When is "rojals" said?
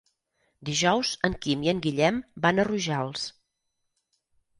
2.69-3.27